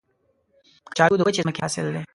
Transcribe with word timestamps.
کچالو 0.87 1.15
د 1.19 1.21
وچې 1.25 1.41
ځمکې 1.45 1.61
حاصل 1.63 1.85
دی 1.93 2.01